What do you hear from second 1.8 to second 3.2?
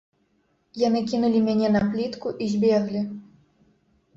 плітку і збеглі.